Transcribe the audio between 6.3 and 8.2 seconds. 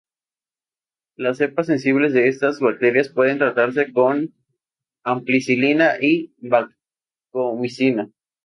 vancomicina.